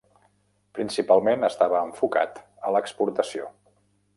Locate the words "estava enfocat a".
1.49-2.73